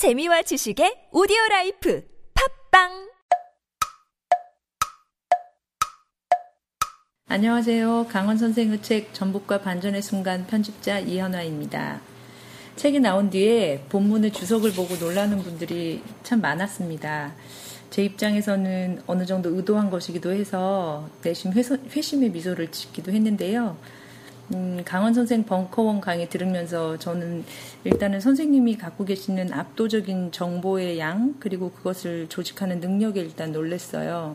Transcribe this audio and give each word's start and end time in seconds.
재미와 0.00 0.40
지식의 0.40 1.08
오디오 1.12 1.36
라이프 1.50 2.02
팟빵 2.70 3.10
안녕하세요. 7.28 8.06
강헌 8.08 8.38
선생의 8.38 8.80
책 8.80 9.12
전복과 9.12 9.60
반전의 9.60 10.00
순간 10.00 10.46
편집자 10.46 11.00
이현아입니다. 11.00 12.00
책이 12.76 13.00
나온 13.00 13.28
뒤에 13.28 13.84
본문의 13.90 14.32
주석을 14.32 14.72
보고 14.72 14.96
놀라는 14.96 15.42
분들이 15.42 16.02
참 16.22 16.40
많았습니다. 16.40 17.34
제 17.90 18.02
입장에서는 18.02 19.02
어느 19.06 19.26
정도 19.26 19.54
의도한 19.54 19.90
것이기도 19.90 20.32
해서 20.32 21.10
내심 21.22 21.52
회심의 21.52 22.30
미소를 22.30 22.72
짓기도 22.72 23.12
했는데요. 23.12 23.76
음, 24.52 24.82
강헌 24.84 25.14
선생 25.14 25.44
벙커원 25.44 26.00
강의 26.00 26.28
들으면서 26.28 26.98
저는 26.98 27.44
일단은 27.84 28.20
선생님이 28.20 28.78
갖고 28.78 29.04
계시는 29.04 29.52
압도적인 29.52 30.32
정보의 30.32 30.98
양 30.98 31.36
그리고 31.38 31.70
그것을 31.70 32.28
조직하는 32.28 32.80
능력에 32.80 33.20
일단 33.20 33.52
놀랬어요. 33.52 34.34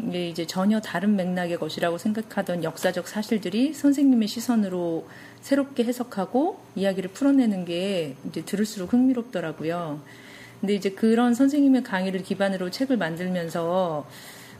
이게 0.00 0.28
이제 0.28 0.46
전혀 0.46 0.80
다른 0.80 1.14
맥락의 1.14 1.58
것이라고 1.58 1.98
생각하던 1.98 2.64
역사적 2.64 3.06
사실들이 3.06 3.74
선생님의 3.74 4.28
시선으로 4.28 5.06
새롭게 5.40 5.84
해석하고 5.84 6.58
이야기를 6.74 7.10
풀어내는 7.10 7.66
게 7.66 8.16
이제 8.26 8.42
들을수록 8.44 8.92
흥미롭더라고요. 8.92 10.00
근데 10.60 10.74
이제 10.74 10.90
그런 10.90 11.34
선생님의 11.34 11.84
강의를 11.84 12.22
기반으로 12.22 12.70
책을 12.70 12.96
만들면서 12.96 14.06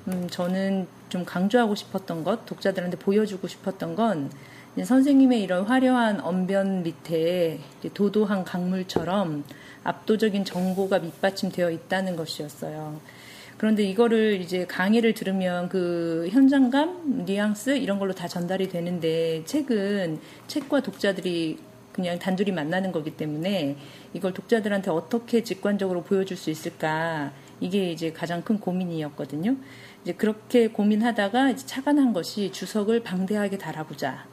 음, 0.08 0.28
저는 0.28 0.86
좀 1.08 1.24
강조하고 1.24 1.74
싶었던 1.74 2.24
것, 2.24 2.44
독자들한테 2.46 2.98
보여주고 2.98 3.48
싶었던 3.48 3.94
건 3.94 4.30
선생님의 4.82 5.40
이런 5.40 5.64
화려한 5.64 6.20
언변 6.20 6.82
밑에 6.82 7.60
도도한 7.94 8.44
강물처럼 8.44 9.44
압도적인 9.84 10.44
정보가 10.44 10.98
밑받침되어 10.98 11.70
있다는 11.70 12.16
것이었어요. 12.16 13.00
그런데 13.56 13.84
이거를 13.84 14.40
이제 14.40 14.66
강의를 14.66 15.14
들으면 15.14 15.68
그 15.68 16.28
현장감, 16.32 17.24
뉘앙스 17.24 17.76
이런 17.76 18.00
걸로 18.00 18.12
다 18.12 18.26
전달이 18.26 18.68
되는데 18.68 19.44
책은 19.44 20.18
책과 20.48 20.82
독자들이 20.82 21.58
그냥 21.92 22.18
단둘이 22.18 22.50
만나는 22.50 22.90
거기 22.90 23.16
때문에 23.16 23.76
이걸 24.12 24.34
독자들한테 24.34 24.90
어떻게 24.90 25.44
직관적으로 25.44 26.02
보여줄 26.02 26.36
수 26.36 26.50
있을까 26.50 27.30
이게 27.60 27.92
이제 27.92 28.12
가장 28.12 28.42
큰 28.42 28.58
고민이었거든요. 28.58 29.56
이제 30.02 30.12
그렇게 30.12 30.68
고민하다가 30.68 31.50
이제 31.50 31.66
착안한 31.66 32.12
것이 32.12 32.52
주석을 32.52 33.02
방대하게 33.02 33.58
달아보자. 33.58 34.26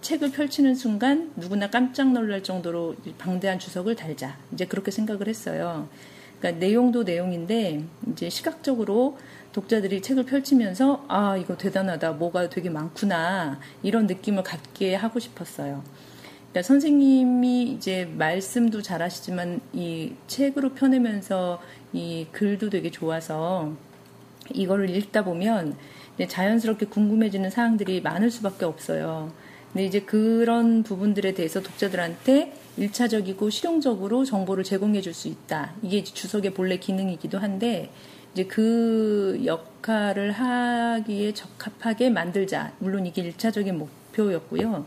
책을 0.00 0.32
펼치는 0.32 0.74
순간 0.74 1.32
누구나 1.36 1.68
깜짝 1.68 2.12
놀랄 2.12 2.42
정도로 2.42 2.96
방대한 3.18 3.58
주석을 3.58 3.96
달자. 3.96 4.36
이제 4.52 4.64
그렇게 4.64 4.90
생각을 4.90 5.28
했어요. 5.28 5.88
그러니까 6.38 6.58
내용도 6.58 7.02
내용인데 7.02 7.84
이제 8.12 8.30
시각적으로 8.30 9.18
독자들이 9.52 10.00
책을 10.00 10.24
펼치면서 10.24 11.04
아 11.08 11.36
이거 11.36 11.56
대단하다 11.56 12.12
뭐가 12.12 12.48
되게 12.48 12.70
많구나 12.70 13.60
이런 13.82 14.06
느낌을 14.06 14.42
갖게 14.42 14.94
하고 14.94 15.18
싶었어요. 15.18 15.82
그러니까 16.50 16.66
선생님이 16.66 17.62
이제 17.72 18.10
말씀도 18.16 18.82
잘하시지만 18.82 19.60
이 19.72 20.12
책으로 20.26 20.74
펴내면서 20.74 21.60
이 21.92 22.26
글도 22.32 22.70
되게 22.70 22.90
좋아서 22.90 23.72
이거를 24.52 24.90
읽다 24.90 25.24
보면 25.24 25.76
자연스럽게 26.26 26.86
궁금해지는 26.86 27.50
사항들이 27.50 28.00
많을 28.02 28.30
수밖에 28.30 28.64
없어요. 28.64 29.32
근데 29.72 29.86
이제 29.86 30.00
그런 30.00 30.82
부분들에 30.82 31.32
대해서 31.34 31.62
독자들한테 31.62 32.52
일차적이고 32.76 33.48
실용적으로 33.50 34.24
정보를 34.24 34.64
제공해 34.64 35.00
줄 35.00 35.14
수 35.14 35.28
있다. 35.28 35.74
이게 35.82 36.02
주석의 36.02 36.54
본래 36.54 36.76
기능이기도 36.78 37.38
한데 37.38 37.90
이제 38.32 38.44
그 38.44 39.40
역할을 39.44 40.32
하기에 40.32 41.32
적합하게 41.34 42.10
만들자. 42.10 42.72
물론 42.80 43.06
이게 43.06 43.22
일차적인 43.22 43.78
목표였고요. 43.78 44.86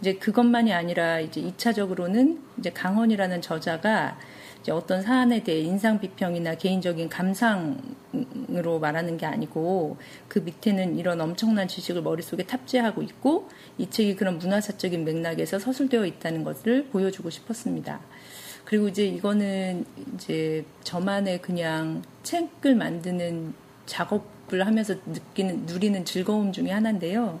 이제 0.00 0.14
그것만이 0.14 0.72
아니라 0.72 1.20
이제 1.20 1.40
2차적으로는 1.40 2.38
이제 2.58 2.70
강원이라는 2.70 3.40
저자가 3.40 4.18
이제 4.60 4.72
어떤 4.72 5.00
사안에 5.00 5.44
대해 5.44 5.60
인상 5.60 6.00
비평이나 6.00 6.56
개인적인 6.56 7.08
감상으로 7.08 8.78
말하는 8.80 9.16
게 9.16 9.24
아니고 9.24 9.96
그 10.28 10.40
밑에는 10.40 10.98
이런 10.98 11.20
엄청난 11.20 11.68
지식을 11.68 12.02
머릿속에 12.02 12.42
탑재하고 12.42 13.02
있고 13.02 13.48
이 13.78 13.88
책이 13.88 14.16
그런 14.16 14.38
문화사적인 14.38 15.04
맥락에서 15.04 15.58
서술되어 15.58 16.04
있다는 16.06 16.42
것을 16.42 16.86
보여주고 16.86 17.30
싶었습니다. 17.30 18.00
그리고 18.64 18.88
이제 18.88 19.06
이거는 19.06 19.86
이제 20.14 20.64
저만의 20.82 21.40
그냥 21.40 22.02
책을 22.24 22.74
만드는 22.74 23.54
작업을 23.86 24.66
하면서 24.66 24.94
느끼는 25.06 25.66
누리는 25.66 26.04
즐거움 26.04 26.52
중의 26.52 26.72
하나인데요. 26.72 27.40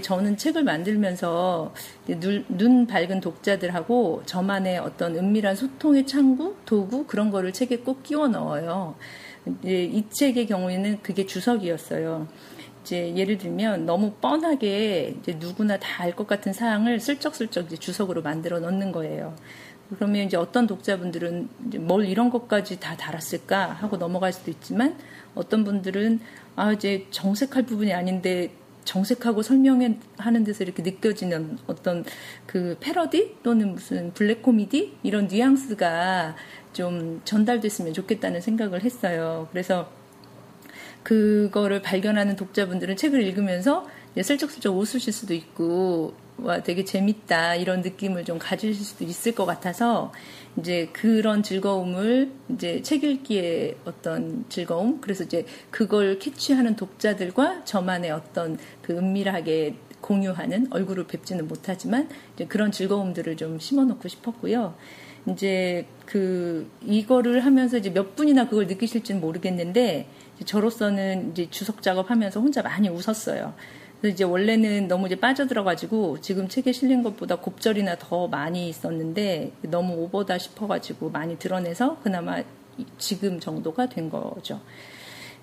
저는 0.00 0.36
책을 0.36 0.64
만들면서 0.64 1.74
눈, 2.20 2.44
눈 2.48 2.86
밝은 2.86 3.20
독자들하고 3.20 4.22
저만의 4.24 4.78
어떤 4.78 5.16
은밀한 5.16 5.56
소통의 5.56 6.06
창구, 6.06 6.56
도구 6.64 7.06
그런 7.06 7.30
거를 7.30 7.52
책에 7.52 7.78
꼭 7.78 8.02
끼워 8.02 8.28
넣어요. 8.28 8.94
이 9.64 10.04
책의 10.08 10.46
경우에는 10.46 11.00
그게 11.02 11.26
주석이었어요. 11.26 12.28
이제 12.82 13.14
예를 13.16 13.38
들면 13.38 13.86
너무 13.86 14.12
뻔하게 14.20 15.14
이제 15.20 15.34
누구나 15.38 15.78
다 15.78 16.02
알 16.02 16.16
것 16.16 16.26
같은 16.26 16.52
사항을 16.52 16.98
슬쩍슬쩍 17.00 17.66
이제 17.66 17.76
주석으로 17.76 18.22
만들어 18.22 18.58
넣는 18.60 18.92
거예요. 18.92 19.36
그러면 19.94 20.24
이제 20.26 20.36
어떤 20.36 20.66
독자분들은 20.66 21.48
이제 21.68 21.78
뭘 21.78 22.06
이런 22.06 22.30
것까지 22.30 22.80
다 22.80 22.96
달았을까 22.96 23.72
하고 23.72 23.98
넘어갈 23.98 24.32
수도 24.32 24.50
있지만 24.50 24.96
어떤 25.34 25.64
분들은 25.64 26.20
아 26.56 26.72
이제 26.72 27.06
정색할 27.10 27.64
부분이 27.64 27.92
아닌데 27.92 28.50
정색하고 28.84 29.42
설명하는 29.42 30.44
데서 30.44 30.64
이렇게 30.64 30.82
느껴지는 30.82 31.58
어떤 31.66 32.04
그 32.46 32.76
패러디 32.80 33.36
또는 33.42 33.74
무슨 33.74 34.12
블랙 34.12 34.42
코미디 34.42 34.98
이런 35.02 35.28
뉘앙스가 35.28 36.36
좀 36.72 37.20
전달됐으면 37.24 37.92
좋겠다는 37.92 38.40
생각을 38.40 38.82
했어요. 38.82 39.48
그래서 39.50 39.90
그거를 41.02 41.82
발견하는 41.82 42.36
독자분들은 42.36 42.96
책을 42.96 43.22
읽으면서 43.22 43.86
슬쩍슬쩍 44.20 44.76
웃으실 44.76 45.12
수도 45.12 45.34
있고 45.34 46.14
와 46.38 46.62
되게 46.62 46.84
재밌다 46.84 47.56
이런 47.56 47.82
느낌을 47.82 48.24
좀 48.24 48.38
가지실 48.38 48.84
수도 48.84 49.04
있을 49.04 49.34
것 49.34 49.46
같아서 49.46 50.12
이제 50.58 50.88
그런 50.92 51.42
즐거움을 51.42 52.32
이제 52.50 52.82
책 52.82 53.04
읽기의 53.04 53.76
어떤 53.84 54.44
즐거움 54.48 55.00
그래서 55.00 55.24
이제 55.24 55.46
그걸 55.70 56.18
캐치하는 56.18 56.76
독자들과 56.76 57.64
저만의 57.64 58.10
어떤 58.10 58.58
그 58.82 58.96
은밀하게 58.96 59.76
공유하는 60.00 60.66
얼굴을 60.70 61.06
뵙지는 61.06 61.48
못하지만 61.48 62.08
이제 62.34 62.44
그런 62.46 62.72
즐거움들을 62.72 63.36
좀 63.36 63.58
심어놓고 63.58 64.08
싶었고요. 64.08 64.74
이제 65.28 65.86
그 66.04 66.68
이거를 66.84 67.44
하면서 67.44 67.78
이제 67.78 67.90
몇 67.90 68.16
분이나 68.16 68.48
그걸 68.48 68.66
느끼실지는 68.66 69.20
모르겠는데 69.20 70.08
저로서는 70.44 71.30
이제 71.30 71.48
주석 71.50 71.82
작업하면서 71.82 72.40
혼자 72.40 72.62
많이 72.62 72.88
웃었어요. 72.88 73.54
그래서 74.02 74.14
이제 74.14 74.24
원래는 74.24 74.88
너무 74.88 75.06
이제 75.06 75.14
빠져들어가지고 75.14 76.20
지금 76.20 76.48
책에 76.48 76.72
실린 76.72 77.04
것보다 77.04 77.36
곱절이나 77.36 77.98
더 78.00 78.26
많이 78.26 78.68
있었는데 78.68 79.52
너무 79.62 79.94
오버다 80.02 80.38
싶어가지고 80.38 81.10
많이 81.10 81.38
드러내서 81.38 82.00
그나마 82.02 82.42
지금 82.98 83.38
정도가 83.38 83.88
된 83.88 84.10
거죠. 84.10 84.60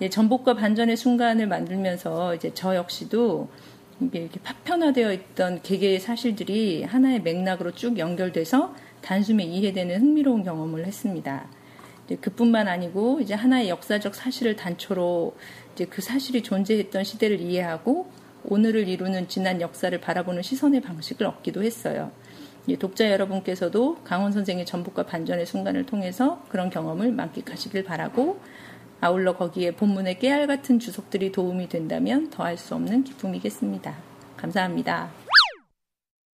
전복과 0.09 0.55
반전의 0.55 0.97
순간을 0.97 1.47
만들면서 1.47 2.35
이제 2.35 2.51
저 2.53 2.75
역시도 2.75 3.47
이게 4.01 4.19
이렇게 4.19 4.41
파편화되어 4.41 5.13
있던 5.13 5.61
개개의 5.61 6.01
사실들이 6.01 6.83
하나의 6.83 7.21
맥락으로 7.21 7.71
쭉 7.71 7.97
연결돼서 7.97 8.75
단숨에 8.99 9.41
이해되는 9.45 10.01
흥미로운 10.01 10.43
경험을 10.43 10.85
했습니다. 10.85 11.47
그뿐만 12.19 12.67
아니고 12.67 13.21
이제 13.21 13.35
하나의 13.35 13.69
역사적 13.69 14.15
사실을 14.15 14.57
단초로 14.57 15.33
이제 15.75 15.85
그 15.85 16.01
사실이 16.01 16.43
존재했던 16.43 17.05
시대를 17.05 17.39
이해하고 17.39 18.18
오늘을 18.45 18.87
이루는 18.87 19.27
지난 19.27 19.61
역사를 19.61 19.97
바라보는 19.99 20.41
시선의 20.41 20.81
방식을 20.81 21.25
얻기도 21.25 21.63
했어요. 21.63 22.11
독자 22.77 23.09
여러분께서도 23.11 23.97
강원 24.03 24.31
선생의 24.31 24.65
전북과 24.65 25.03
반전의 25.03 25.45
순간을 25.45 25.85
통해서 25.85 26.43
그런 26.49 26.69
경험을 26.69 27.11
만끽하시길 27.11 27.83
바라고 27.83 28.39
아울러 29.01 29.35
거기에 29.35 29.71
본문의 29.71 30.19
깨알 30.19 30.45
같은 30.45 30.77
주석들이 30.77 31.31
도움이 31.31 31.69
된다면 31.69 32.29
더할 32.29 32.57
수 32.57 32.75
없는 32.75 33.05
기쁨이겠습니다. 33.05 33.95
감사합니다. 34.37 35.28